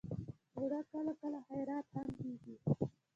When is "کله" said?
0.91-1.11, 1.21-1.39